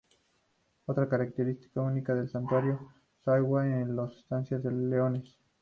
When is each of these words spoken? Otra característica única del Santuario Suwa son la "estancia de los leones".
Otra 0.87 1.07
característica 1.07 1.79
única 1.79 2.15
del 2.15 2.27
Santuario 2.27 2.79
Suwa 3.23 3.65
son 3.65 3.95
la 3.95 4.07
"estancia 4.07 4.57
de 4.57 4.71
los 4.71 4.83
leones". 4.89 5.37